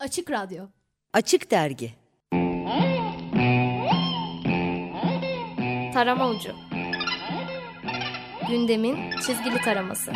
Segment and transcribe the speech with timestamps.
[0.00, 0.64] Açık Radyo.
[1.12, 1.92] Açık Dergi.
[5.92, 6.52] Tarama Ucu.
[8.48, 10.12] Gündemin çizgili taraması.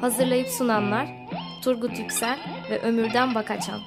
[0.00, 1.08] Hazırlayıp sunanlar
[1.64, 2.38] Turgut Yüksel
[2.70, 3.80] ve Ömürden Bakaçan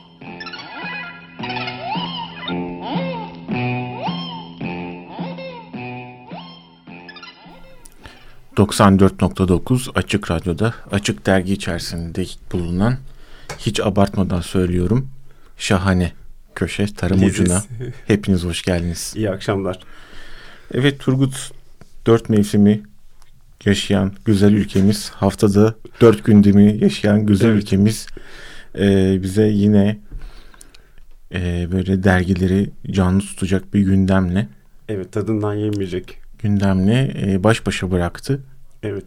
[8.60, 12.98] 94.9 Açık Radyo'da Açık Dergi içerisinde bulunan
[13.58, 15.10] hiç abartmadan söylüyorum
[15.58, 16.12] şahane
[16.56, 17.40] köşe tarım Leziz.
[17.40, 17.64] ucuna
[18.08, 19.14] hepiniz hoş geldiniz.
[19.16, 19.80] İyi akşamlar.
[20.74, 21.52] Evet Turgut
[22.08, 22.82] dört mevsimi
[23.66, 27.64] yaşayan güzel ülkemiz haftada dört gündemi yaşayan güzel Evet.
[27.64, 28.08] ülkemiz
[28.80, 30.00] e, bize yine
[31.34, 34.48] e, böyle dergileri canlı tutacak bir gündemle
[34.90, 36.18] Evet tadından yenmeyecek.
[36.40, 38.44] gündemle e, baş başa bıraktı.
[38.84, 39.06] Evet.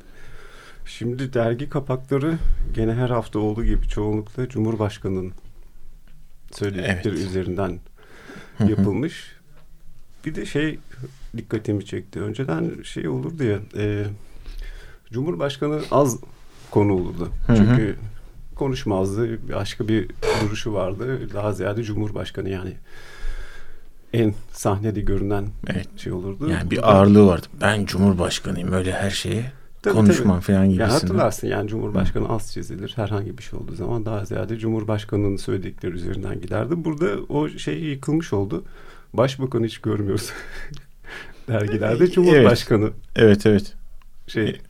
[0.87, 2.39] Şimdi dergi kapakları
[2.75, 5.33] gene her hafta olduğu gibi çoğunlukla Cumhurbaşkanı'nın
[6.53, 7.29] söyledikleri Evet.
[7.29, 7.79] üzerinden
[8.69, 9.33] yapılmış.
[10.27, 10.79] Bir de şey
[11.37, 12.21] dikkatimi çekti.
[12.21, 14.05] Önceden şey olurdu ya e,
[15.13, 16.17] Cumhurbaşkanı az
[16.71, 17.29] konu olurdu.
[17.47, 17.97] Çünkü
[18.55, 19.49] konuşmazdı.
[19.55, 20.11] Başka bir
[20.45, 21.29] duruşu vardı.
[21.35, 22.73] Daha ziyade Cumhurbaşkanı yani
[24.13, 25.89] en sahnede görünen Evet.
[25.97, 26.51] şey olurdu.
[26.51, 27.47] Yani bir ağırlığı vardı.
[27.61, 30.91] Ben Cumhurbaşkanıyım öyle her şeye Tabii, konuşmam falan Ya gibisinden.
[30.91, 36.41] hatırlarsın yani Cumhurbaşkanı az çizilir herhangi bir şey olduğu zaman daha ziyade Cumhurbaşkanı'nın söyledikleri üzerinden
[36.41, 36.85] giderdi.
[36.85, 38.65] Burada o şey yıkılmış oldu.
[39.13, 40.33] Başbakanı hiç görmüyoruz.
[41.49, 43.75] Dergilerde Cumhurbaşkanı Evet evet.
[44.27, 44.61] şey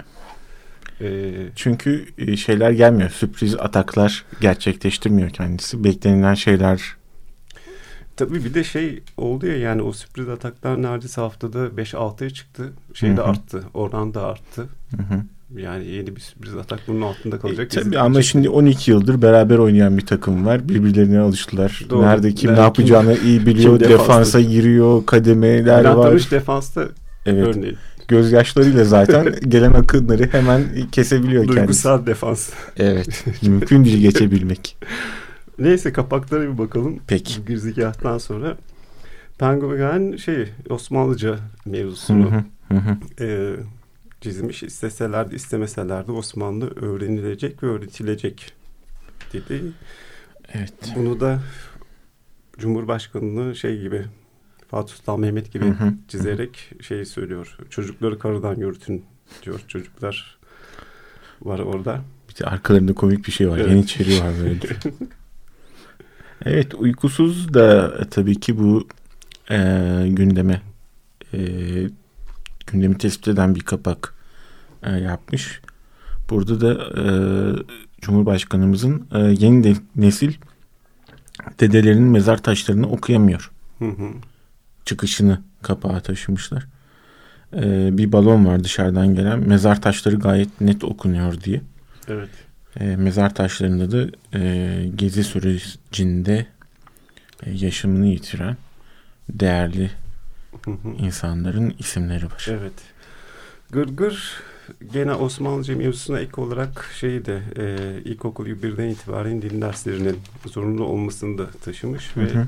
[1.00, 3.10] e, Çünkü e, şeyler gelmiyor.
[3.10, 5.84] Sürpriz ataklar gerçekleştirmiyor kendisi.
[5.84, 6.96] Beklenilen şeyler
[8.16, 12.72] tabii bir de şey oldu ya yani o sürpriz ataklar neredeyse haftada 5-6'ya çıktı.
[12.94, 13.64] Şey de arttı.
[13.74, 14.68] Oran da arttı.
[14.96, 15.22] Hı hı.
[15.60, 17.70] Yani yeni bir sürpriz atak bunun altında E, kalacak.
[17.70, 20.68] tabii İzin ama şimdi 12 yıldır beraber oynayan bir takım var.
[20.68, 21.86] Birbirlerine alıştılar.
[21.90, 22.02] Doğru.
[22.02, 23.78] Nerede kim Nerede ne yapacağını iyi biliyor.
[23.78, 25.06] kim Defansa giriyor.
[25.06, 26.08] Kademeler Bülent var.
[26.08, 26.88] Arınç defansta
[27.26, 27.46] Evet.
[27.56, 27.76] örneğin.
[28.08, 31.58] Gözyaşlarıyla zaten gelen akınları hemen kesebiliyor kendisi.
[31.60, 32.50] Duygusal defans.
[32.76, 33.24] Evet.
[33.42, 34.76] Mümkün değil geçebilmek.
[35.58, 36.98] Neyse kapaklara bir bakalım.
[37.06, 37.44] Peki.
[37.46, 38.56] Girizgahtan sonra.
[39.38, 41.36] Penguen şey Osmanlıca
[41.66, 42.44] mevzusunu hı,
[42.74, 43.24] hı hı.
[43.24, 43.54] e,
[44.22, 44.62] çizmiş.
[44.62, 48.52] İsteseler de istemeseler de Osmanlı öğrenilecek ve öğretilecek
[49.32, 49.62] dedi.
[50.52, 50.74] Evet.
[50.96, 51.40] Bunu da
[52.58, 54.04] Cumhurbaşkanı'nı şey gibi
[54.68, 55.94] Fatih Sultan Mehmet gibi Hı hı.
[56.08, 57.58] çizerek şey söylüyor.
[57.70, 59.04] Çocukları karıdan yürütün
[59.42, 59.60] diyor.
[59.68, 60.38] Çocuklar
[61.42, 62.00] var orada.
[62.28, 63.58] Bir de arkalarında komik bir şey var.
[63.58, 63.70] Evet.
[63.70, 64.58] Yeniçeri var böyle.
[66.44, 68.88] evet uykusuz da tabii ki bu
[69.50, 69.56] e,
[70.08, 70.62] gündeme
[71.34, 71.38] e,
[72.72, 74.14] gündemi tespit eden bir kapak
[74.82, 75.60] e, yapmış.
[76.30, 77.04] Burada da e,
[78.00, 80.32] Cumhurbaşkanımızın e, yeni de- nesil
[81.60, 83.50] dedelerinin mezar taşlarını okuyamıyor.
[83.78, 84.08] Hı hı.
[84.84, 86.66] Çıkışını kapağa taşımışlar.
[87.56, 89.38] E, bir balon var dışarıdan gelen.
[89.48, 91.60] Mezar taşları gayet net okunuyor diye.
[92.08, 92.30] Evet.
[92.80, 96.46] E, mezar taşlarında da e, gezi sürecinde
[97.42, 98.56] e, yaşamını yitiren
[99.28, 99.90] değerli.
[100.98, 102.46] İnsanların isimleri var.
[102.50, 102.72] Evet.
[103.70, 104.32] Gırgır
[104.92, 111.38] gene Osmanlıca mevzusuna ek olarak şeyi de e, ilkokul birden itibaren din derslerinin zorunlu olmasını
[111.38, 112.46] da taşımış Hı ve hı.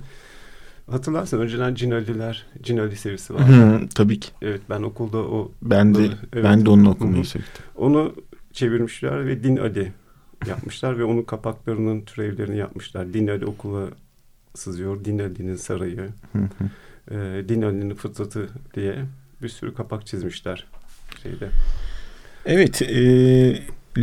[0.91, 3.49] hatırlarsan önceden Cinaliler, Cinali serisi var.
[3.49, 4.29] Hı, tabii ki.
[4.43, 6.45] evet ben okulda o Ben de Evet.
[6.45, 7.29] ben de onu Hı okumayı hı.
[7.29, 7.47] sevdim.
[7.77, 8.15] onu
[8.53, 9.93] çevirmişler ve Din Ali
[10.47, 13.15] yapmışlar ve onun kapaklarının türevlerini yapmışlar.
[13.15, 13.89] Din Ali okula
[14.55, 15.97] sızıyor, Din Ali'nin sarayı,
[16.33, 16.65] Hı hı.
[17.11, 17.15] E,
[17.49, 19.05] Din Ali'nin fıtratı diye
[19.43, 20.67] bir sürü kapak çizmişler
[21.23, 21.49] şeyde.
[22.47, 22.99] Evet, e,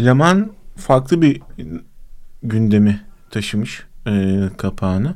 [0.06, 1.42] Leman farklı bir
[2.44, 5.16] gündemi taşımış e, kapağını.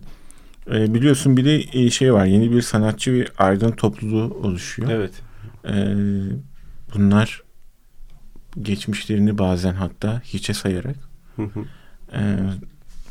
[0.72, 4.90] E, biliyorsun bir de e, şey var, yeni bir sanatçı ve aydın topluluğu oluşuyor.
[4.90, 5.14] Evet.
[5.66, 5.96] E,
[6.96, 7.44] bunlar
[8.62, 10.96] geçmişlerini bazen hatta hiçe sayarak
[11.36, 11.66] Hı hı.
[12.14, 12.38] e,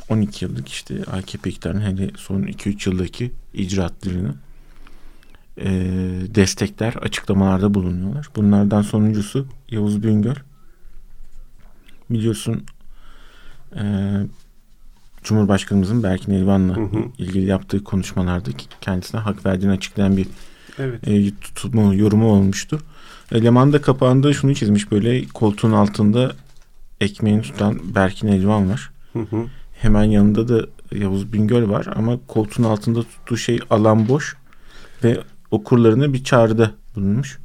[0.09, 4.35] 12 yıllık işte AKP iktidarının hele son 2-3 yıldaki icraatlarını
[5.57, 5.69] e,
[6.35, 8.29] destekler, açıklamalarda bulunuyorlar.
[8.35, 10.35] Bunlardan sonuncusu Yavuz Bingöl.
[12.09, 12.63] Biliyorsun
[13.75, 13.83] e,
[15.23, 17.03] Cumhurbaşkanımızın Berkin Elvan'la Hı hı.
[17.17, 18.49] ilgili yaptığı konuşmalarda
[18.81, 20.27] kendisine hak verdiğini açıklayan bir
[20.79, 21.07] Evet.
[21.07, 22.79] e, tutma yorumu olmuştu.
[23.31, 26.35] Eleman da kapağında şunu çizmiş böyle koltuğun altında
[27.01, 28.91] ekmeğini tutan Berkin Elvan var.
[29.13, 29.45] Hı hı.
[29.81, 34.35] Hemen yanında da Yavuz Bingöl var ama koltuğun altında tuttuğu şey alan boş
[35.03, 35.17] ve
[35.51, 37.39] okurlarına bir çağrıda bulunmuş.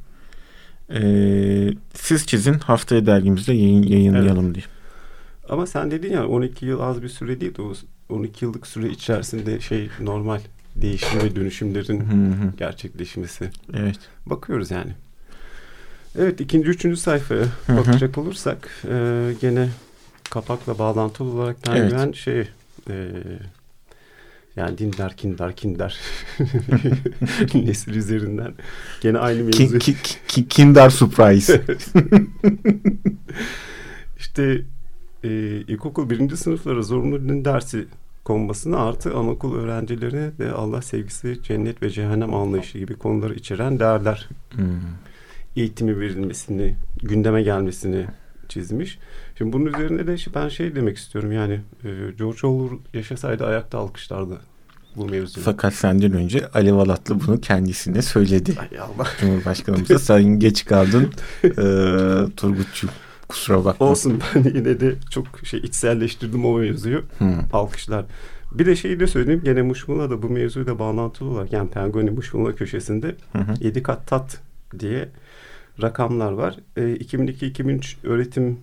[0.93, 4.65] Ee, siz çizin haftaya dergimizde yayın, yayınlayalım diye.
[5.49, 7.73] Ama sen dedin ya 12 yıl az bir süre değil de o
[8.09, 10.39] 12 yıllık süre içerisinde şey normal
[10.75, 12.53] değişim ve dönüşümlerin Hı hı.
[12.57, 13.49] gerçekleşmesi.
[13.73, 13.99] Evet.
[14.25, 14.91] Bakıyoruz yani.
[16.19, 19.69] Evet ikinci üçüncü sayfaya Hı bakacak olursak e, gene
[20.29, 21.91] kapakla bağlantılı olarak Evet.
[21.91, 22.39] Penguen şey
[22.89, 23.11] e,
[24.55, 25.97] yani Dindar Kindar Kindar
[27.53, 28.53] nesil üzerinden
[29.01, 29.79] gene aynı mevzu.
[29.79, 31.61] Ki, ki, ki- Kinder Surprise.
[34.19, 34.61] İşte
[35.23, 35.29] e,
[35.67, 37.85] ilkokul birinci sınıflara zorunlu din dersi
[38.23, 44.29] konmasını artı anaokul öğrencilerine de Allah sevgisi, cennet ve cehennem anlayışı gibi konuları içeren değerler
[44.51, 44.65] Hmm.
[45.55, 48.05] eğitimi verilmesini, gündeme gelmesini
[48.51, 48.99] çizmiş.
[49.37, 51.53] Şimdi bunun üzerine de ben şey demek istiyorum yani
[51.83, 54.41] e, George Orwell yaşasaydı ayakta alkışlardı
[54.95, 55.45] bu mevzuyu.
[55.45, 58.55] Fakat senden önce Ali Valatlı bunu kendisine söyledi.
[58.59, 59.07] Ay Allah.
[59.19, 61.09] Cumhurbaşkanımıza sen geç kaldın
[61.43, 61.49] ee,
[62.37, 62.87] Turgutçu.
[63.27, 63.85] Kusura bakma.
[63.85, 67.03] Olsun ben yine de çok şey içselleştirdim o mevzuyu.
[67.19, 67.25] Hı.
[67.53, 68.05] Alkışlar.
[68.51, 69.41] Bir de şeyi de söyleyeyim.
[69.45, 73.53] Gene Muşmula da bu mevzuyla bağlantılı olarak yani Penguin'in Muşmula köşesinde Hı hı.
[73.59, 74.37] 7 kat tat
[74.79, 75.09] diye
[75.81, 76.59] rakamlar var.
[76.77, 78.59] E, 2002-2003 öğretim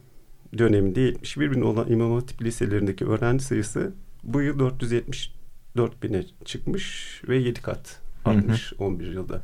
[0.59, 7.37] döneminde 71 bin olan İmam Hatip liselerindeki öğrenci sayısı bu yıl 474 bine çıkmış ve
[7.37, 8.35] 7 kat Hı hı.
[8.35, 9.43] artmış 11 yılda.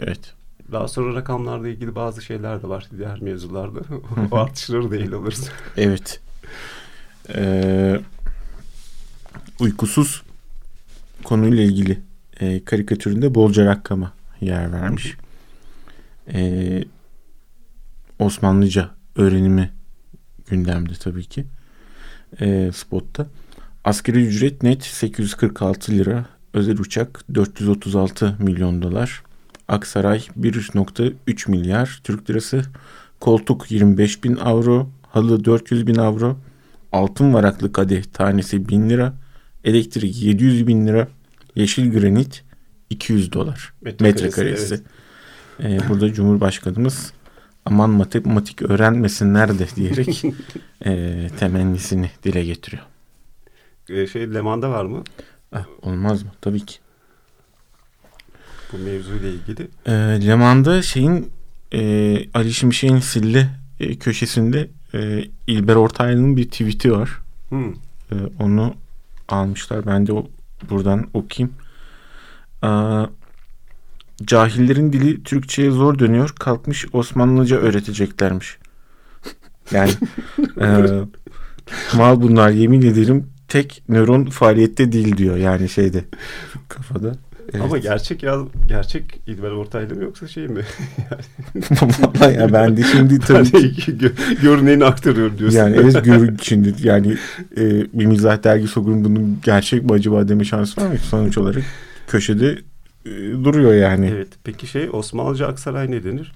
[0.00, 0.34] Evet.
[0.72, 3.80] Daha sonra rakamlarla ilgili bazı şeyler de var diğer mevzularda.
[4.30, 5.50] o artışları da ele alırız.
[5.76, 6.20] Evet.
[7.34, 8.00] Ee,
[9.60, 10.22] uykusuz
[11.24, 12.00] konuyla ilgili
[12.40, 15.16] e, karikatüründe bolca rakama yer vermiş.
[16.34, 16.84] Ee,
[18.18, 19.70] Osmanlıca öğrenimi
[20.48, 21.46] gündemde tabii ki.
[22.40, 23.26] Ee, spotta.
[23.84, 26.26] Asgari ücret net 846 lira.
[26.54, 29.22] Özel uçak 436 milyon dolar.
[29.68, 32.62] Aksaray 1.3 milyar Türk lirası.
[33.20, 34.90] Koltuk 25 bin avro.
[35.02, 36.38] Halı 400 bin avro.
[36.92, 39.14] Altın varaklı kadeh tanesi 1000 lira.
[39.64, 41.08] Elektrik 700 bin lira.
[41.54, 42.44] Yeşil granit
[42.90, 43.72] 200 dolar.
[43.82, 44.82] Metrekaresi, Metrekaresi.
[45.62, 47.12] Ee, burada Cumhurbaşkanımız
[47.64, 50.22] aman matematik öğrenmesinler de diyerek
[50.84, 52.82] e, temennisini dile getiriyor.
[53.88, 55.02] E, şey Leman'da var mı
[55.52, 56.30] Ah, olmaz mı?
[56.40, 56.78] Tabii ki.
[58.72, 59.68] bu mevzuyla ilgili?
[59.86, 59.92] E,
[60.26, 61.30] Leman'da şeyin
[61.72, 61.80] e,
[62.34, 63.48] Ali Şimşek'in sille
[63.80, 67.10] e, köşesinde e, İlber Ortaylı'nın bir tweet'i var.
[67.48, 67.72] Hmm.
[68.12, 68.74] E, onu
[69.28, 69.86] almışlar.
[69.86, 70.26] Ben de o,
[70.70, 71.54] buradan okuyayım.
[72.62, 73.06] Aa,
[74.24, 76.34] cahillerin dili Türkçe'ye zor dönüyor.
[76.38, 78.58] Kalkmış Osmanlıca öğreteceklermiş.
[79.72, 79.90] Yani
[80.60, 80.66] e,
[81.96, 85.36] mal bunlar yemin ederim tek nöron faaliyette değil diyor.
[85.36, 86.04] Yani şeyde
[86.68, 87.12] kafada.
[87.52, 87.64] Evet.
[87.64, 88.38] Ama gerçek ya
[88.68, 90.62] gerçek İlber Ortaylı mı yoksa şey mi?
[92.00, 95.58] Vallahi ya ben de şimdi tabii ki gö- görüneğini aktarıyor diyorsun.
[95.58, 97.16] yani evet görün şimdi yani
[97.56, 100.98] e, bir mizah dergisi okuyun bunun gerçek mi acaba deme şansı var mı?
[100.98, 101.62] Sonuç olarak
[102.08, 102.58] köşede
[103.06, 103.10] e,
[103.44, 104.06] duruyor yani.
[104.06, 104.28] Evet.
[104.44, 106.32] Peki şey Osmanlıca Aksaray ne denir?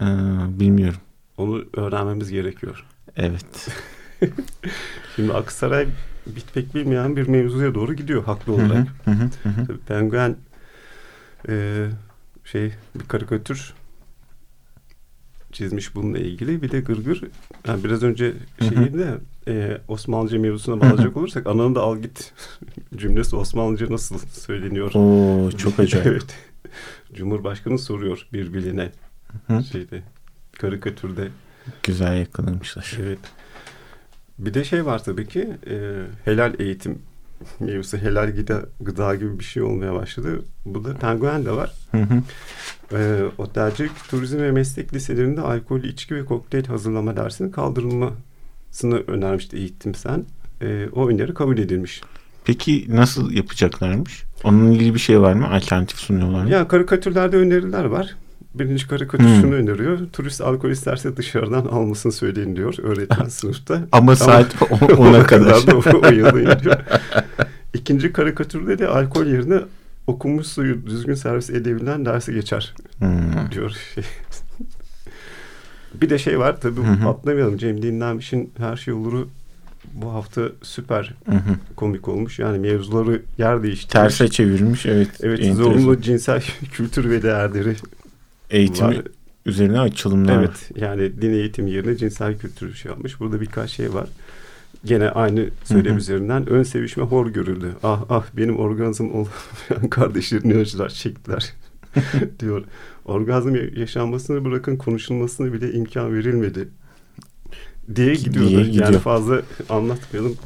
[0.00, 0.04] Ee,
[0.60, 1.00] bilmiyorum.
[1.36, 2.84] Onu öğrenmemiz gerekiyor.
[3.16, 3.68] Evet.
[5.16, 5.86] Şimdi Aksaray
[6.26, 8.88] bir pek bilmeyen bir mevzuya doğru gidiyor haklı olarak.
[9.04, 9.66] hı hı, hı hı.
[9.66, 10.36] Tabii Penguen
[11.48, 11.86] e,
[12.44, 13.74] şey bir karikatür
[15.54, 16.62] çizmiş bununla ilgili.
[16.62, 17.24] Bir de Gırgır
[17.66, 19.18] yani biraz önce şeyin de
[19.48, 22.32] e, Osmanlıca mevzusuna bağlayacak olursak ananı da al git
[22.96, 24.94] cümlesi Osmanlıca nasıl söyleniyor?
[24.94, 26.06] Oo çok acayip.
[26.12, 26.36] evet.
[27.14, 28.92] Cumhurbaşkanı soruyor birbirine
[29.72, 30.02] şeyde
[30.52, 31.28] karikatürde.
[31.82, 32.98] Güzel yakalamışlar.
[33.02, 33.18] Evet.
[34.38, 36.98] Bir de şey var tabii ki e, helal eğitim
[37.60, 40.42] mevzusu helal gıda, gıda gibi bir şey olmaya başladı.
[40.64, 41.72] Bu da penguen de var.
[41.90, 42.22] Hı hı.
[42.98, 49.94] E, otelcilik, turizm ve meslek liselerinde alkollü içki ve kokteyl hazırlama dersinin kaldırılmasını önermişti eğitim
[49.94, 50.24] sen.
[50.62, 52.00] E, o öneri kabul edilmiş.
[52.44, 54.24] Peki nasıl yapacaklarmış?
[54.44, 55.50] Onunla ilgili bir şey var mı?
[55.50, 56.50] Alternatif sunuyorlar mı?
[56.50, 58.16] Yani karikatürlerde öneriler var.
[58.54, 59.40] Birinci karikatür Hmm.
[59.40, 59.98] şunu öneriyor.
[60.12, 63.80] Turist alkol isterse dışarıdan almasını söyleyin diyor öğretmen sınıfta.
[63.92, 65.66] Ama saat o- ona kadar.
[65.66, 66.76] da o, o yıla iniyor.
[67.74, 69.60] İkinci karikatürde de alkol yerine
[70.06, 73.50] okunmuş suyu düzgün servis edebilen dersi geçer Hmm.
[73.52, 73.76] diyor.
[73.94, 74.04] Şey.
[75.94, 77.08] bir de şey var tabii hı.
[77.08, 77.56] atlamayalım.
[77.58, 79.28] Cem Dinlenmiş'in Her Şey Olur'u
[79.92, 81.38] bu hafta süper Hı hı.
[81.76, 82.38] komik olmuş.
[82.38, 83.92] Yani mevzuları yer değiştirmiş.
[83.92, 84.86] Terse çevirmiş.
[84.86, 85.08] Evet.
[85.22, 85.62] Evet enteresan.
[85.62, 86.42] zorunlu cinsel
[86.72, 87.76] kültür ve değerleri
[88.50, 89.04] Eğitimi var.
[89.46, 90.38] üzerine açılımlar.
[90.38, 93.20] Evet yani din eğitimi yerine cinsel kültür şey yapmış.
[93.20, 94.08] Burada birkaç şey var.
[94.84, 95.98] Gene aynı söylem Hı hı.
[95.98, 97.76] üzerinden ön sevişme hor görüldü.
[97.82, 101.52] Ah ah benim orgazm olmayan kardeşlerim ne acılar çektiler
[102.40, 102.64] diyor.
[103.04, 106.68] Orgazm yaşanmasını bırakın konuşulmasına bile imkan verilmedi
[107.96, 108.48] diye gidiyordu.
[108.48, 108.84] Diye gidiyor.
[108.84, 110.36] Yani fazla anlatmayalım.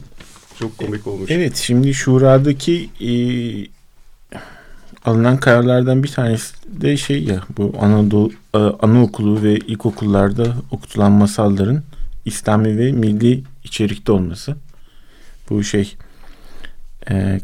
[0.58, 1.30] Çok komik olmuş.
[1.30, 3.10] Evet şimdi şuradaki e,
[5.08, 11.82] alınan kararlardan bir tanesi de şey ya bu Anadolu e, anaokulu ve ilkokullarda okutulan masalların
[12.24, 14.56] İslami ve milli içerikte olması.
[15.50, 15.96] Bu şey
[17.10, 17.40] e,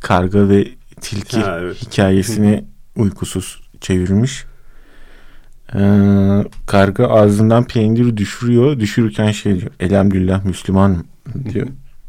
[0.00, 0.68] karga ve
[1.00, 1.82] tilki Ha, evet.
[1.82, 2.64] hikayesini
[2.96, 4.44] uykusuz çevirmiş.
[5.74, 5.80] E,
[6.66, 8.80] karga ağzından peyniri düşürüyor.
[8.80, 9.70] Düşürürken şey diyor.
[9.80, 11.04] Elhamdülillah Müslüman
[11.52, 11.66] diyor.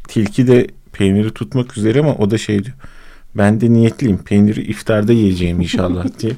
[0.08, 2.76] Tilki de peyniri tutmak üzere ama o da şey diyor.
[3.38, 4.18] Ben de niyetliyim.
[4.18, 6.34] Peyniri iftarda yiyeceğim inşallah diye.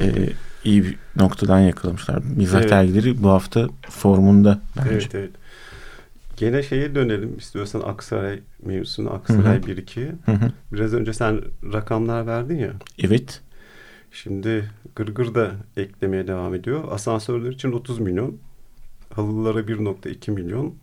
[0.00, 0.28] Ee,
[0.64, 2.22] iyi bir noktadan yakalamışlar.
[2.36, 2.70] Mizah Evet.
[2.70, 4.90] dergileri bu hafta formunda bence.
[4.92, 5.30] Evet evet.
[6.36, 10.06] Gene şeye dönelim istiyorsan Aksaray mevzusuna Aksaray 1-2.
[10.24, 10.52] Hı hı.
[10.72, 11.40] Biraz önce sen
[11.72, 12.72] rakamlar verdin ya.
[12.98, 13.40] Evet.
[14.12, 16.92] Şimdi Gırgır da eklemeye devam ediyor.
[16.92, 18.36] Asansörler için 30 milyon.
[19.14, 20.74] Halılara 1.2 milyon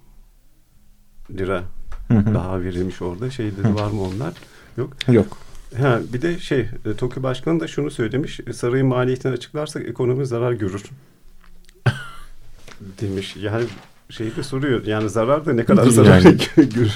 [1.32, 1.64] lira
[2.08, 2.34] Hı hı.
[2.34, 3.30] daha verilmiş orada.
[3.30, 4.34] Şey dedi var mı onlar?
[5.12, 5.38] Yok.
[5.78, 8.40] Ha, bir de şey e, TOKİ Başkanı da şunu söylemiş.
[8.48, 10.84] e, Sarayın maliyetini açıklarsak ekonomi zarar görür.
[13.02, 13.36] demiş.
[13.42, 13.66] Yani
[14.10, 14.86] şey de soruyor.
[14.86, 16.22] Yani zarar da ne kadar Yani- zarar
[16.56, 16.94] görür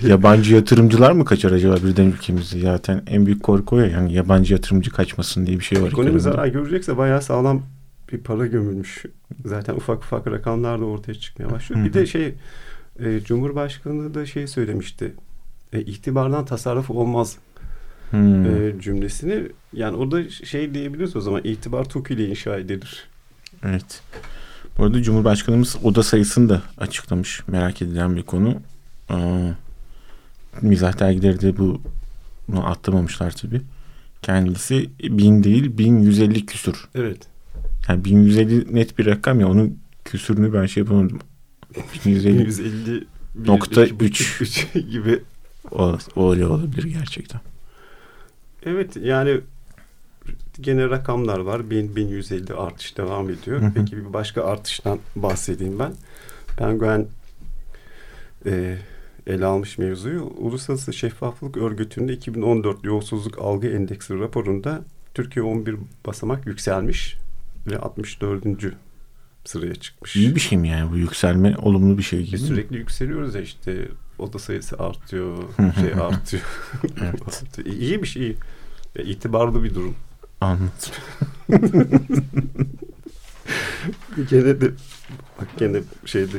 [0.00, 0.10] diye.
[0.12, 2.60] Yabancı yatırımcılar mı kaçar acaba birden ülkemizi?
[2.60, 3.86] Zaten en büyük korku o ya.
[3.86, 5.86] Yani yabancı yatırımcı kaçmasın diye bir şey var.
[5.88, 6.22] Ekonomi ekonomide.
[6.22, 7.62] zarar görecekse bayağı sağlam
[8.12, 9.04] bir para gömülmüş.
[9.44, 11.80] Zaten ufak ufak rakamlar da ortaya çıkmaya başlıyor.
[11.80, 11.94] Hı Bir hı.
[11.94, 12.34] de şey
[12.98, 15.12] e, Cumhurbaşkanı da şey söylemişti.
[15.72, 17.36] E, itibardan tasarruf olmaz
[18.10, 18.46] Hmm.
[18.46, 19.42] e, cümlesini.
[19.72, 23.04] Yani o da şey diyebiliriz o zaman itibar TOKİ ile inşa edilir.
[23.64, 24.02] Evet.
[24.78, 27.42] Bu arada Cumhurbaşkanımız oda sayısını da açıklamış.
[27.48, 28.54] Merak edilen bir konu.
[29.08, 29.48] Aa,
[30.62, 31.80] mizah dergileri de bu
[32.48, 33.62] bunu atlamamışlar tabii.
[34.22, 36.88] Kendisi bin değil 1150 küsur.
[36.94, 37.18] Evet.
[37.88, 41.18] Yani 1150 net bir rakam ya onun küsürünü ben şey yapamadım.
[42.06, 43.04] 1150 150
[43.46, 44.40] Nokta iki buçuk, üç.
[44.40, 45.22] üç gibi.
[45.72, 45.98] O,
[46.30, 47.40] öyle olabilir gerçekten.
[48.66, 49.40] Evet yani
[50.60, 51.70] gene rakamlar var.
[51.70, 53.60] 1000 1150 artış devam ediyor.
[53.60, 53.72] Hı hı.
[53.74, 55.92] Peki bir başka artıştan bahsedeyim ben.
[56.56, 57.06] Penguen
[58.46, 58.78] e,
[59.26, 60.22] ele almış mevzuyu.
[60.22, 64.82] Uluslararası Şeffaflık Örgütü'nün 2014 Yolsuzluk Algı Endeksi raporunda
[65.14, 67.16] Türkiye 11 basamak yükselmiş
[67.66, 68.44] ve 64.
[69.44, 70.16] sıraya çıkmış.
[70.16, 72.46] İyi bir şey mi yani bu yükselme olumlu bir şey gibi mi?
[72.46, 73.88] sürekli yükseliyoruz ya işte
[74.20, 75.36] oda sayısı artıyor,
[75.80, 76.42] şey artıyor.
[77.02, 77.66] Evet.
[77.66, 78.22] iyi bir şey.
[78.22, 78.36] iyi.
[78.98, 79.94] Ya, itibarlı bir durum.
[80.40, 80.70] Anladım.
[84.30, 84.70] Gene de
[85.40, 86.36] bak gene şeyde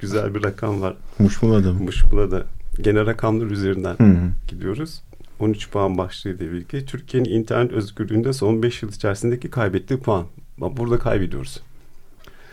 [0.00, 0.96] güzel bir rakam var.
[1.18, 1.84] Muşmuladım.
[1.84, 2.46] Muşmula da
[2.80, 4.30] gene rakamlar üzerinden Hı hı.
[4.48, 5.02] gidiyoruz.
[5.40, 10.26] 13 puan başlığıyla birlikte Türkiye'nin internet özgürlüğünde son 5 yıl içerisindeki kaybettiği puan.
[10.58, 11.60] Bak burada kaybediyoruz.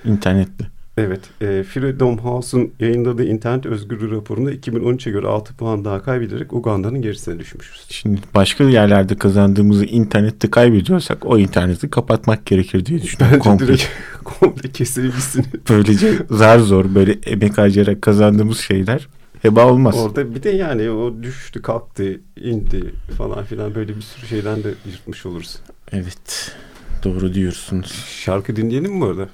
[0.05, 0.67] İnternette.
[0.99, 1.21] Evet.
[1.41, 7.39] E, Freedom House'un yayınladığı internet özgürlüğü raporunda 2013'e göre 6 puan daha kaybederek Uganda'nın gerisine
[7.39, 7.85] düşmüşüz.
[7.89, 13.39] Şimdi başka yerlerde kazandığımızı internette kaybediyorsak o interneti kapatmak gerekir diye düşünüyorum.
[13.39, 13.67] Bence Komple.
[13.67, 13.83] direkt
[14.23, 15.45] komple kesilmişsin.
[15.69, 19.07] Böylece zar zor böyle emek harcayarak kazandığımız şeyler
[19.41, 19.95] heba olmaz.
[19.97, 24.73] Orada bir de yani o düştü kalktı indi falan filan böyle bir sürü şeyden de
[24.85, 25.59] yırtmış oluruz.
[25.91, 26.55] Evet.
[27.03, 28.05] Doğru diyorsunuz.
[28.09, 29.29] Şarkı dinleyelim mi bu arada?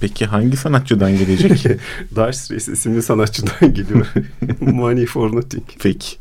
[0.00, 1.64] Peki hangi sanatçıdan gelecek?
[2.16, 4.06] Dire Straits isimli sanatçıdan geliyor.
[4.60, 5.64] Money for Nothing.
[5.82, 6.16] Peki.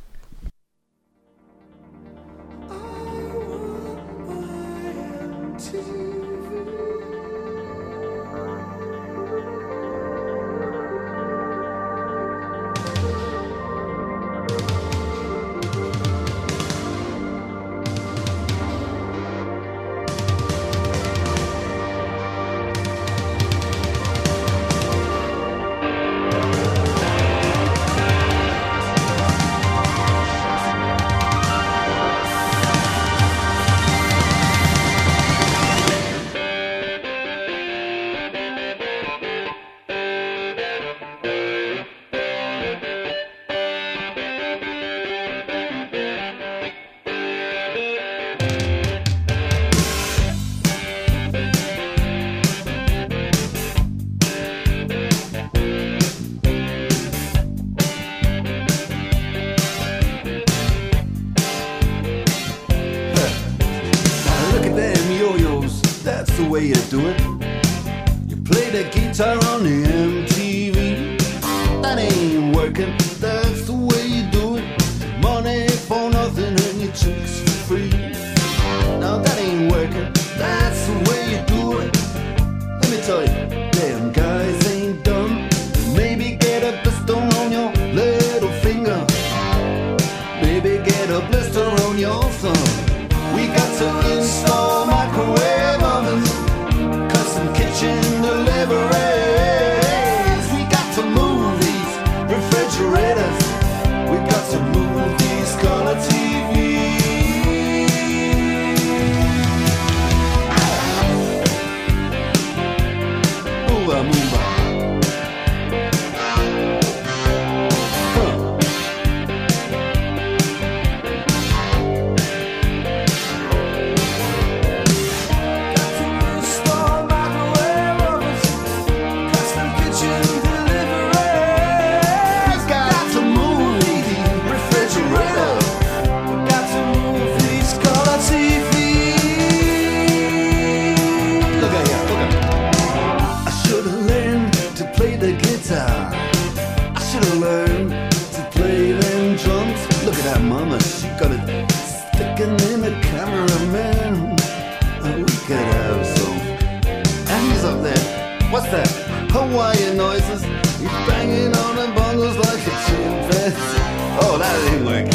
[159.32, 160.42] Hawaiian noises.
[160.80, 163.84] He's banging on the bongos like a chimpanzee.
[164.22, 165.10] Oh, that ain't working.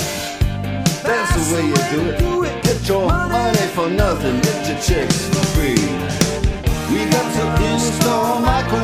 [1.03, 2.63] That's the way you do it.
[2.63, 4.41] Get your money for nothing.
[4.41, 5.83] Get your chicks for free.
[6.93, 8.84] We got to install microwave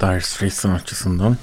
[0.00, 1.36] Dire Straits sanatçısından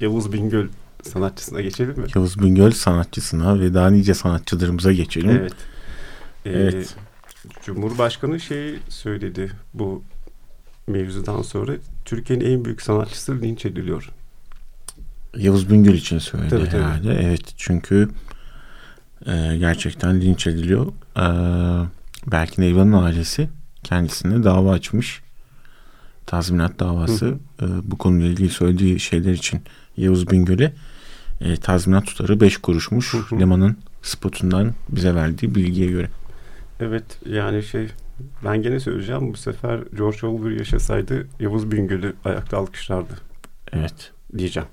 [0.00, 0.66] Yavuz Bingöl
[1.02, 2.06] sanatçısına geçelim mi?
[2.14, 5.30] Yavuz Bingöl sanatçısına ve daha nice sanatçılarımıza geçelim.
[5.30, 5.52] Evet.
[6.46, 6.96] Ee, Evet.
[7.62, 10.02] Cumhurbaşkanı şey söyledi bu
[10.86, 11.72] mevzudan sonra
[12.04, 14.10] Türkiye'nin en büyük sanatçısı linç ediliyor.
[15.36, 16.82] Yavuz Bingöl için söyledi Tabii, tabii.
[16.82, 17.14] herhalde.
[17.22, 18.08] Evet çünkü
[19.26, 20.86] e, gerçekten linç ediliyor.
[21.16, 21.24] E,
[22.30, 23.48] Berkin Eyvan'ın ailesi
[23.84, 25.22] kendisine dava açmış.
[26.28, 27.34] Tazminat davası.
[27.62, 29.60] E, bu konuyla ilgili söylediği şeyler için
[29.96, 30.72] Yavuz Bingöl'e
[31.40, 33.14] e, tazminat tutarı 5 kuruşmuş.
[33.14, 33.40] Hı hı.
[33.40, 36.08] Leman'ın spotundan bize verdiği bilgiye göre.
[36.80, 37.88] Evet yani şey
[38.44, 43.12] ben gene söyleyeceğim bu sefer George Orwell yaşasaydı Yavuz Bingöl'ü ayakta alkışlardı
[43.72, 44.12] Evet.
[44.38, 44.68] diyeceğim.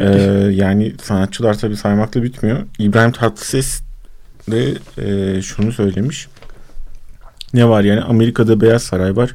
[0.00, 0.04] Ee,
[0.52, 2.58] yani sanatçılar tabii saymakla bitmiyor.
[2.78, 3.82] İbrahim Tatlıses
[4.50, 6.28] de e, şunu söylemiş.
[7.54, 9.34] Ne var yani Amerika'da Beyaz Saray var.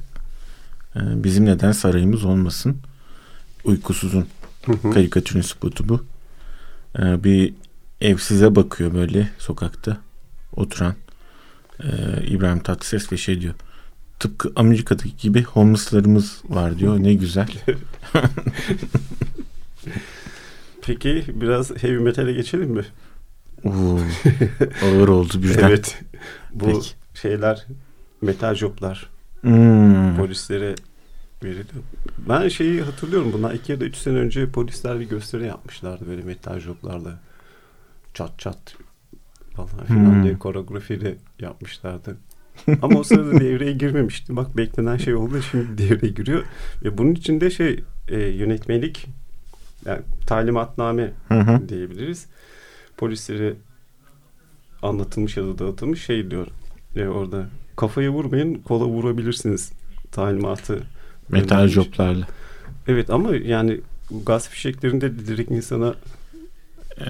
[0.95, 2.77] Ee, bizim neden sarayımız olmasın?
[3.63, 4.27] Uykusuzun
[4.93, 6.05] karikatürün spotu bu.
[6.99, 7.53] Ee, bir
[8.01, 9.97] evsize bakıyor böyle sokakta
[10.55, 10.95] oturan
[11.83, 11.87] ee,
[12.27, 13.53] İbrahim Tatlıses ve şey diyor.
[14.19, 17.03] Tıpkı Amerika'daki gibi homeless'larımız var diyor.
[17.03, 17.47] Ne güzel.
[20.81, 22.85] Peki biraz heavy metal'e geçelim mi?
[23.63, 23.99] Oo,
[24.83, 25.69] ağır oldu birden.
[25.69, 26.01] Evet.
[26.53, 26.89] Bu Peki.
[27.21, 27.65] şeyler
[28.23, 29.09] metal joblar
[29.41, 30.17] Hmm.
[30.17, 30.75] polislere
[31.43, 31.83] veriliyor.
[32.29, 36.21] Ben şeyi hatırlıyorum bundan iki ya da üç sene önce polisler bir gösteri yapmışlardı böyle
[36.21, 37.19] metal joblarla.
[38.13, 38.75] Çat çat
[39.55, 40.23] falan filan Hmm.
[40.23, 42.17] diye koreografiyle yapmışlardı.
[42.81, 44.35] Ama o sırada devreye girmemişti.
[44.35, 46.43] Bak beklenen şey oldu şimdi devreye giriyor.
[46.83, 49.05] Ve bunun içinde şey e, yönetmelik
[49.85, 51.69] yani talimatname Hı hı.
[51.69, 52.27] diyebiliriz.
[52.97, 53.53] Polislere
[54.81, 56.47] anlatılmış ya da dağıtılmış şey diyor.
[56.95, 59.71] E, orada kafaya vurmayın kola vurabilirsiniz
[60.11, 60.83] talimatı.
[61.29, 61.73] Metal göndermiş.
[61.73, 62.27] joblarla.
[62.87, 63.81] Evet ama yani
[64.25, 65.95] gaz fişeklerinde de direkt insana
[66.97, 67.03] Ee,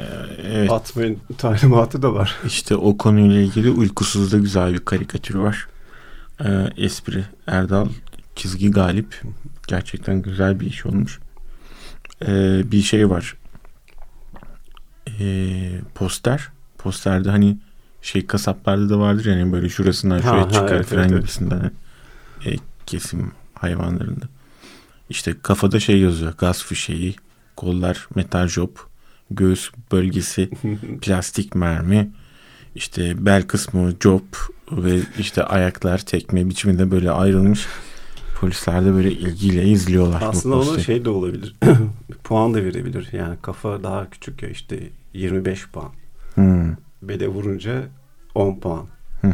[0.51, 0.71] evet.
[0.71, 2.35] atmayın talimatı da var.
[2.45, 5.67] İşte o konuyla ilgili uykusuzda güzel bir karikatür var.
[6.45, 7.87] Ee, espri Erdal
[8.35, 9.21] çizgi galip.
[9.67, 11.19] Gerçekten güzel bir iş olmuş.
[12.27, 13.35] Ee, bir şey var.
[15.19, 16.47] Ee, poster.
[16.77, 17.57] Posterde hani
[18.03, 21.21] şey kasaplarda da vardır yani böyle şurasından Ha, şuraya ha, çıkar evet, falan evet, evet.
[21.21, 21.71] gibisinden.
[22.45, 24.25] Ee, kesim hayvanlarında.
[25.09, 26.33] İşte kafada şey yazıyor.
[26.37, 27.15] Gaz fişeği,
[27.55, 28.69] kollar metal job,
[29.31, 30.49] göğüs bölgesi
[31.01, 32.11] plastik mermi,
[32.75, 34.21] işte bel kısmı job
[34.71, 37.67] ve işte ayaklar tekme biçiminde böyle ayrılmış.
[38.39, 40.23] Polisler de böyle ilgiyle izliyorlar.
[40.25, 40.83] Aslında posteri.
[40.83, 41.55] şey de olabilir.
[42.23, 43.09] puan da verebilir.
[43.11, 45.91] Yani kafa daha küçük ya işte 25 puan.
[46.35, 46.75] Hmm.
[47.07, 47.83] Bele vurunca
[48.35, 48.85] 10 puan.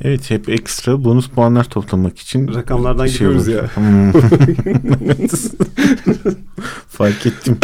[0.00, 3.56] Evet hep ekstra bonus puanlar toplamak için Rakamlardan şey gidiyoruz olur.
[3.56, 3.70] ya.
[3.76, 4.12] Hmm.
[6.88, 7.58] Fark ettim.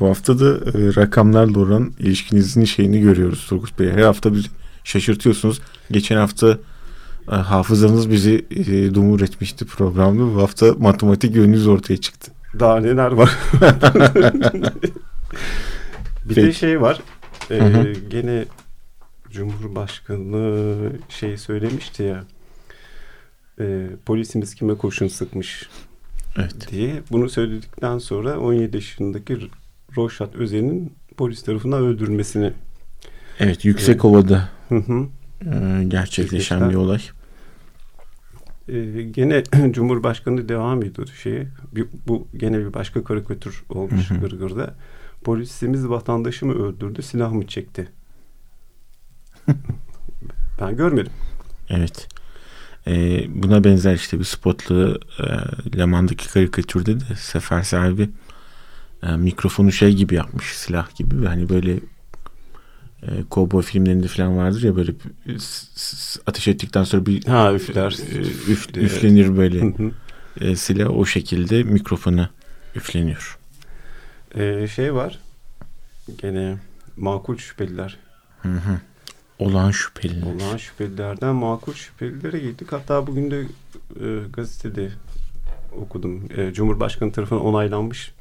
[0.00, 3.90] Bu hafta da e, rakamlarla olan ilişkinizin şeyini görüyoruz Turgut Bey.
[3.90, 4.50] Her hafta bir
[4.84, 5.60] şaşırtıyorsunuz.
[5.90, 6.58] Geçen hafta
[7.32, 10.34] e, hafızanız bizi e, dumur etmişti programda.
[10.34, 12.32] Bu hafta matematik yönünüz ortaya çıktı.
[12.60, 13.30] Daha neler var.
[16.24, 16.58] bir de Peki.
[16.58, 17.00] şey var.
[17.50, 17.92] E, Hı hı.
[17.92, 18.44] gene
[19.30, 22.24] Cumhurbaşkanı şey söylemişti ya
[23.60, 25.68] e, polisimiz kime kurşun sıkmış
[26.38, 26.70] Evet.
[26.70, 27.02] diye.
[27.10, 29.38] Bunu söyledikten sonra 17 yaşındaki
[29.96, 32.52] Roşat Özen'in polis tarafından öldürülmesini
[33.40, 35.06] Evet Yüksekova'da Hı hı.
[35.42, 36.70] e, gerçekleşen Gerçekten.
[36.70, 37.00] bir olay.
[38.68, 41.46] Ee, gene Cumhurbaşkanı devam ediyordu şeye.
[41.72, 44.20] Bir, bu gene bir başka karikatür olmuş Hı hı.
[44.20, 44.74] Gırgır'da.
[45.24, 47.88] Polisimiz vatandaşı mı öldürdü, silah mı çekti?
[50.60, 51.12] ben görmedim.
[51.68, 52.08] Evet.
[52.86, 58.10] E, buna benzer işte bir spotlu e, Leman'daki karikatürde de sefer sahibi
[59.02, 61.74] e, mikrofonu şey gibi yapmış silah gibi ve hani böyle
[63.02, 64.92] e, kovboy filmlerinde falan vardır ya böyle
[66.26, 67.90] ateş ettikten sonra bir Ha üfler.
[67.92, 67.94] e,
[68.52, 68.76] üf- Evet.
[68.76, 69.72] üflenir böyle
[70.40, 72.30] e, silah o şekilde mikrofona
[72.74, 73.35] üfleniyor.
[74.36, 75.20] Ee, şey var.
[76.18, 76.56] Gene
[76.96, 77.98] makul şüpheliler.
[78.42, 78.80] Hı hı.
[79.38, 80.34] Olan şüpheliler.
[80.34, 82.72] Olan şüphelilerden makul şüphelilere gittik.
[82.72, 83.40] Hatta bugün de
[84.00, 84.90] e, gazetede
[85.76, 86.28] okudum.
[86.36, 88.12] E, Cumhurbaşkanı tarafından onaylanmış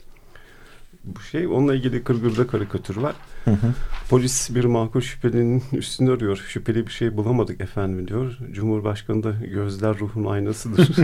[1.03, 1.47] bu şey.
[1.47, 3.15] Onunla ilgili Kırgır'da karikatür var.
[3.45, 3.73] Hı hı.
[4.09, 6.45] Polis bir makul şüphelinin üstünü arıyor.
[6.47, 8.37] Şüpheli bir şey bulamadık efendim diyor.
[8.51, 10.89] Cumhurbaşkanı da gözler ruhun aynasıdır.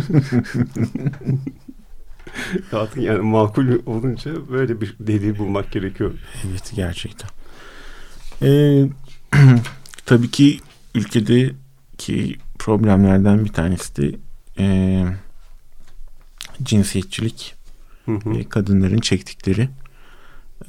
[2.72, 6.14] Artık yani makul olunca böyle bir deliği bulmak gerekiyor.
[6.50, 7.30] Evet gerçekten.
[8.42, 8.90] Ee,
[10.06, 10.60] tabii ki
[10.96, 14.16] ülkedeki problemlerden bir tanesi de
[14.60, 15.06] e,
[16.64, 17.56] cinsiyetçilik
[18.06, 18.50] Hı hı.
[18.50, 19.70] kadınların çektikleri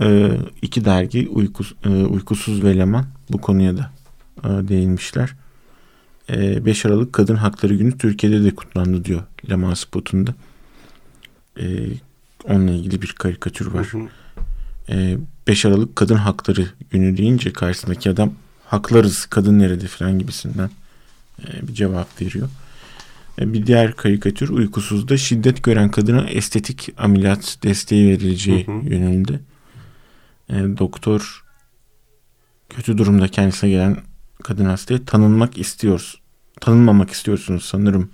[0.01, 0.31] e,
[0.63, 3.91] iki dergi uykus, e, Uykusuz ve Leman bu konuya da
[4.45, 5.35] e, değinmişler.
[6.31, 10.35] E, 5 Aralık Kadın Hakları Günü Türkiye'de de kutlandı diyor Leman spotunda.
[11.61, 11.65] E,
[12.45, 13.87] onunla ilgili bir karikatür var.
[13.87, 14.09] Hı hı.
[14.89, 18.33] E, 5 Aralık Kadın Hakları Günü deyince karşısındaki adam
[18.65, 20.71] haklarız kadın nerede falan gibisinden
[21.41, 22.49] e, bir cevap veriyor.
[23.39, 28.95] E, bir diğer karikatür uykusuzda şiddet gören kadına estetik ameliyat desteği verileceği Hı hı.
[28.95, 29.41] yönünde.
[30.51, 31.45] E, doktor
[32.69, 33.97] kötü durumda kendisine gelen
[34.43, 36.21] kadın hastaya tanınmak istiyoruz.
[36.61, 38.11] Tanınmamak istiyorsunuz sanırım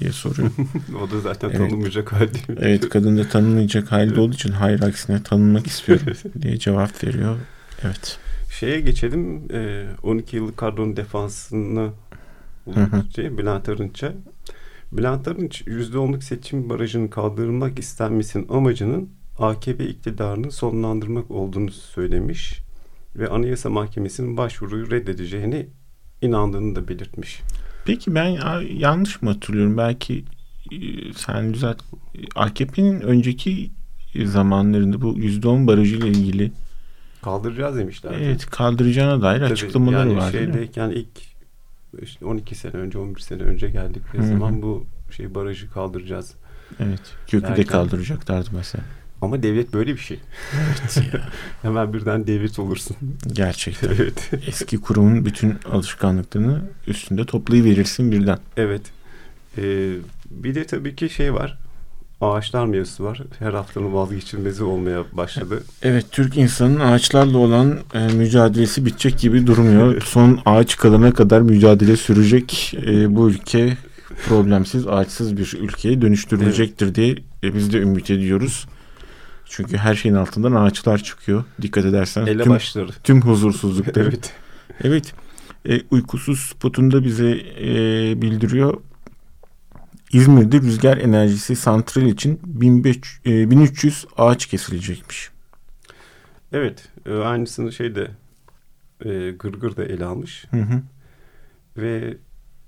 [0.00, 0.50] diye soruyor.
[1.02, 1.58] O da zaten Evet.
[1.58, 2.58] tanınmayacak hal değil.
[2.60, 6.06] Evet kadın da tanınmayacak halde olduğu için hayır aksine tanınmak istiyorum
[6.42, 7.36] diye cevap veriyor.
[7.82, 8.18] Evet.
[8.58, 9.52] Şeye geçelim.
[9.52, 11.90] e, 12 yıllık kadronun defansına
[13.16, 14.12] şey, Bülent Arınç'a.
[14.92, 19.08] Bülent Arınç %10'luk seçim barajının kaldırılmak istenmesinin amacının
[19.38, 22.60] AKP iktidarını sonlandırmak olduğunu söylemiş
[23.16, 25.66] ve Anayasa Mahkemesi'nin başvuruyu reddedeceğini
[26.22, 27.40] inandığını da belirtmiş.
[27.86, 29.76] Peki ben ya- yanlış mı hatırlıyorum?
[29.76, 30.24] Belki
[30.72, 30.76] e,
[31.16, 31.82] sen düzelt.
[32.36, 33.70] AKP'nin önceki
[34.24, 36.52] zamanlarında bu %10 barajı ile ilgili
[37.22, 38.12] Kaldıracağız demişler.
[38.20, 40.30] evet kaldıracağına dair Tabii, açıklamaları yani var.
[40.32, 41.08] şeydeyken ilk
[42.02, 44.28] işte 12 sene önce 11 sene önce geldikleri Hı hı.
[44.28, 46.34] zaman bu şey barajı kaldıracağız.
[46.80, 47.00] Evet.
[47.28, 48.84] Kökü de kaldıracaklardı mesela.
[49.22, 50.20] Ama devlet böyle bir şey.
[50.54, 51.20] Evet ya.
[51.62, 52.96] Hemen birden devlet olursun.
[53.32, 53.88] Gerçekten.
[53.88, 54.30] evet.
[54.46, 58.38] Eski kurumun bütün alışkanlıklarını üstünde toplayıverirsin birden.
[58.56, 58.82] Evet.
[59.58, 59.92] Ee,
[60.30, 61.58] bir de tabii ki şey var.
[62.20, 63.20] Ağaçlar mevzusu var.
[63.38, 65.62] Her haftanın vazgeçilmezi olmaya başladı.
[65.82, 70.02] Evet Türk insanının ağaçlarla olan e, mücadelesi bitecek gibi durmuyor.
[70.02, 72.74] Son ağaç kalana kadar mücadele sürecek.
[72.86, 73.76] E, bu ülke
[74.28, 78.66] problemsiz ağaçsız bir ülkeye dönüştürülecektir diye e, biz de ümit ediyoruz.
[79.48, 81.44] Çünkü her şeyin altından ağaçlar çıkıyor.
[81.62, 82.92] Dikkat edersen Ele tüm, başları.
[83.04, 84.06] tüm huzursuzlukları.
[84.08, 84.32] evet.
[84.84, 85.14] Evet.
[85.68, 87.30] E, uykusuz spotunda bize
[87.60, 87.68] e,
[88.22, 88.80] bildiriyor.
[90.12, 95.30] İzmir'de rüzgar enerjisi santral için 1500, e, 1300 ağaç kesilecekmiş.
[96.52, 96.88] Evet.
[97.06, 98.10] e, aynısını şeyde
[99.04, 100.44] e, Gırgır da ele almış.
[100.50, 100.82] Hı hı.
[101.76, 102.16] Ve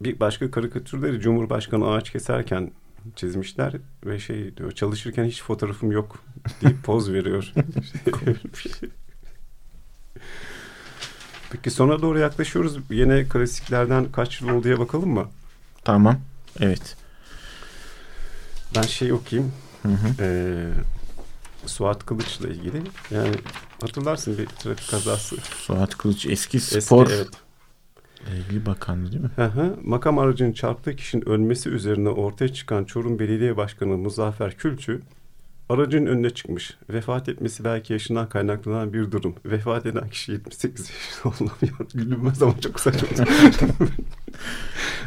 [0.00, 2.70] bir başka karikatürleri Cumhurbaşkanı ağaç keserken
[3.16, 3.74] çizmişler
[4.06, 6.24] ve şey diyor çalışırken hiç fotoğrafım yok
[6.62, 7.52] deyip poz veriyor.
[11.50, 12.76] Peki sona doğru yaklaşıyoruz.
[12.90, 15.28] Yine klasiklerden kaç yıl olduya bakalım mı?
[15.84, 16.20] Tamam.
[16.60, 16.96] Evet.
[18.76, 19.52] Ben şey okuyayım.
[19.82, 20.08] Hı hı.
[20.20, 20.68] Ee,
[21.66, 22.82] Suat Kılıç'la ilgili.
[23.10, 23.34] Yani
[23.80, 25.36] hatırlarsın bir trafik kazası.
[25.36, 27.28] Suat Kılıç eski Eski, spor evet.
[28.36, 29.30] İlgili bakandı değil mi?
[29.36, 29.76] Hı hı.
[29.82, 35.00] Makam aracının çarptığı kişinin ölmesi üzerine ortaya çıkan Çorum Belediye Başkanı Muzaffer Külçü
[35.68, 36.76] aracın önüne çıkmış.
[36.90, 39.34] Vefat etmesi belki yaşından kaynaklanan bir durum.
[39.44, 41.90] Vefat eden kişi 78 yaşında olamıyor.
[41.94, 43.08] Gülünmez ama çok saçma.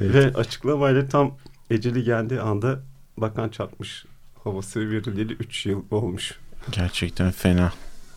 [0.01, 1.37] Ve açıklamayla tam
[1.69, 2.79] eceli geldiği anda
[3.17, 4.05] bakan çarpmış.
[4.43, 6.39] Havası verileli 3 yıl olmuş.
[6.71, 7.73] Gerçekten fena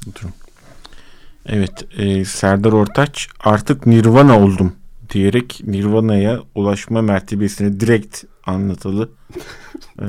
[0.07, 0.33] durum.
[1.46, 4.72] Evet, e, Serdar Ortaç artık Nirvana oldum
[5.11, 9.11] diyerek Nirvana'ya ulaşma mertebesini direkt anlatalı.
[9.99, 10.05] e,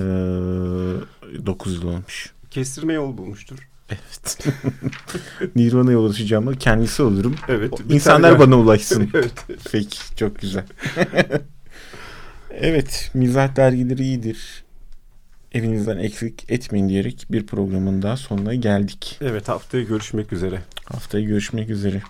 [1.45, 2.33] 9 yıl olmuş.
[2.51, 3.69] Kestirme yol bulmuştur.
[3.89, 4.47] Evet.
[5.55, 7.35] Nirvana'ya ulaşacağım kendisi olurum.
[7.47, 7.73] Evet.
[7.89, 9.09] İnsanlar bana ulaşsın.
[9.13, 9.33] evet.
[9.71, 10.65] Peki, çok güzel.
[12.51, 14.63] evet, mizah dergileri iyidir.
[15.53, 19.17] Evinizden eksik etmeyin diyerek bir programın daha sonuna geldik.
[19.21, 20.61] Evet, haftaya görüşmek üzere.
[20.85, 22.01] Haftaya görüşmek üzere.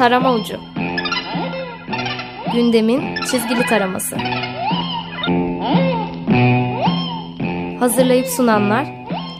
[0.00, 0.60] Tarama Ucu.
[2.54, 4.16] Gündemin çizgili taraması.
[7.78, 8.86] Hazırlayıp sunanlar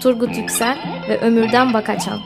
[0.03, 2.21] Turgut Yüksel ve Ömürden Bakaçan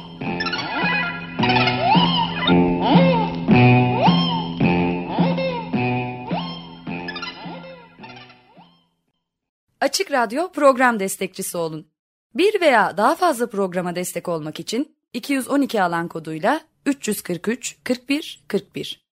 [9.81, 11.88] Açık Radyo program destekçisi olun.
[12.35, 19.03] Bir veya daha fazla programa destek olmak için 212 alan koduyla 343 41 41